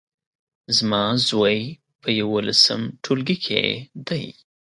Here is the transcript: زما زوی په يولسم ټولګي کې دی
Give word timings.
زما 0.77 1.03
زوی 1.27 1.59
په 2.01 2.09
يولسم 2.21 2.81
ټولګي 3.03 3.37
کې 3.45 3.63
دی 4.07 4.25